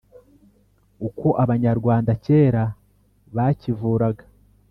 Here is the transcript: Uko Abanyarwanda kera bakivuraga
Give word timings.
Uko 1.07 1.27
Abanyarwanda 1.43 2.11
kera 2.25 2.63
bakivuraga 3.35 4.23